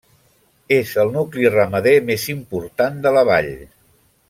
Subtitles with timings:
[0.77, 3.55] És el nucli ramader més important de la vall.